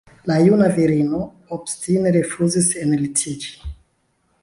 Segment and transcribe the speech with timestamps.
[0.29, 1.19] La juna virino
[1.57, 3.55] obstine rifuzis enlitiĝi.